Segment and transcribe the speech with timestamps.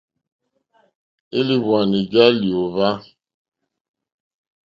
[1.37, 2.89] Élìhwwànì já lyǒhwá.